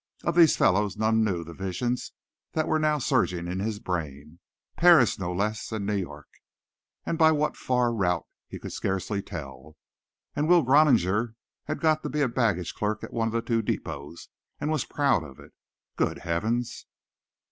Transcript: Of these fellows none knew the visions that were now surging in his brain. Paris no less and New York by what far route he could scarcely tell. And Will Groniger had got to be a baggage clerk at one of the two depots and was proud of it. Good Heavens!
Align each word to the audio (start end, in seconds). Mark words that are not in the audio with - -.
Of 0.23 0.33
these 0.33 0.57
fellows 0.57 0.97
none 0.97 1.23
knew 1.23 1.43
the 1.43 1.53
visions 1.53 2.11
that 2.53 2.67
were 2.67 2.79
now 2.79 2.97
surging 2.97 3.47
in 3.47 3.59
his 3.59 3.77
brain. 3.77 4.39
Paris 4.75 5.19
no 5.19 5.31
less 5.31 5.71
and 5.71 5.85
New 5.85 5.93
York 5.95 6.25
by 7.05 7.31
what 7.31 7.55
far 7.55 7.93
route 7.93 8.25
he 8.47 8.57
could 8.57 8.73
scarcely 8.73 9.21
tell. 9.21 9.75
And 10.35 10.47
Will 10.49 10.63
Groniger 10.63 11.35
had 11.65 11.79
got 11.81 12.01
to 12.01 12.09
be 12.09 12.21
a 12.21 12.27
baggage 12.27 12.73
clerk 12.73 13.03
at 13.03 13.13
one 13.13 13.27
of 13.27 13.31
the 13.33 13.43
two 13.43 13.61
depots 13.61 14.29
and 14.59 14.71
was 14.71 14.85
proud 14.85 15.23
of 15.23 15.39
it. 15.39 15.53
Good 15.97 16.17
Heavens! 16.17 16.87